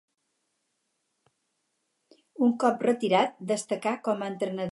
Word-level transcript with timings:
Un 2.47 2.55
cop 2.63 2.83
retirat 2.87 3.39
destacà 3.55 3.97
com 4.09 4.25
a 4.25 4.33
entrenador. 4.35 4.59